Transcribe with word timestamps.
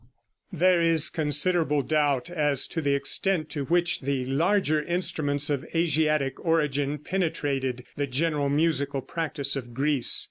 ]There 0.51 0.81
is 0.81 1.11
considerable 1.11 1.83
doubt 1.83 2.31
as 2.31 2.65
to 2.69 2.81
the 2.81 2.95
extent 2.95 3.49
to 3.51 3.65
which 3.65 4.01
the 4.01 4.25
larger 4.25 4.81
instruments 4.81 5.47
of 5.51 5.63
Asiatic 5.75 6.43
origin 6.43 6.97
penetrated 6.97 7.85
the 7.97 8.07
general 8.07 8.49
musical 8.49 9.03
practice 9.03 9.55
of 9.55 9.75
Greece. 9.75 10.19